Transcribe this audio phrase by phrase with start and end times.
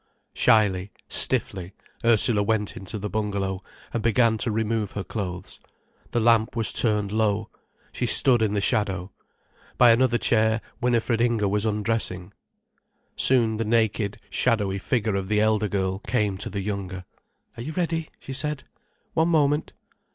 [0.33, 3.61] Shyly, stiffly, Ursula went into the bungalow,
[3.93, 5.59] and began to remove her clothes.
[6.09, 7.51] The lamp was turned low,
[7.91, 9.11] she stood in the shadow.
[9.77, 12.33] By another chair Winifred Inger was undressing.
[13.15, 17.05] Soon the naked, shadowy figure of the elder girl came to the younger.
[17.55, 18.63] "Are you ready?" she said.
[19.13, 19.71] "One moment."